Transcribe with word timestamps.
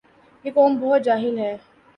یہ 0.45 0.51
قوم 0.51 0.71
بہت 0.81 1.03
جاہل 1.05 1.37
ھے 1.39 1.55